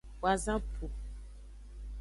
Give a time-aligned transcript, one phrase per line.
[0.23, 0.85] Wazapu.